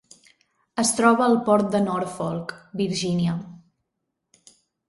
[0.83, 3.37] Es troba al port de Norfolk, Virgínia.